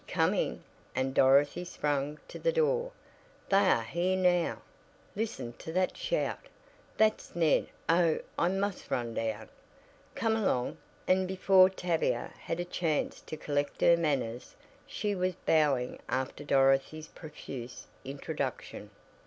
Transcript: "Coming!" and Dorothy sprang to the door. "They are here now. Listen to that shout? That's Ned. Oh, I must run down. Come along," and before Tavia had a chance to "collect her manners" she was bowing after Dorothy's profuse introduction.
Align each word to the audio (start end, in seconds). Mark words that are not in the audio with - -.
"Coming!" 0.07 0.63
and 0.95 1.13
Dorothy 1.13 1.63
sprang 1.63 2.17
to 2.27 2.39
the 2.39 2.51
door. 2.51 2.91
"They 3.49 3.67
are 3.69 3.83
here 3.83 4.17
now. 4.17 4.63
Listen 5.15 5.53
to 5.59 5.71
that 5.73 5.95
shout? 5.95 6.39
That's 6.97 7.35
Ned. 7.35 7.67
Oh, 7.87 8.17
I 8.35 8.47
must 8.47 8.89
run 8.89 9.13
down. 9.13 9.47
Come 10.15 10.35
along," 10.35 10.79
and 11.07 11.27
before 11.27 11.69
Tavia 11.69 12.33
had 12.39 12.59
a 12.59 12.65
chance 12.65 13.21
to 13.21 13.37
"collect 13.37 13.79
her 13.81 13.95
manners" 13.95 14.55
she 14.87 15.13
was 15.13 15.35
bowing 15.45 15.99
after 16.09 16.43
Dorothy's 16.43 17.09
profuse 17.09 17.85
introduction. 18.03 18.89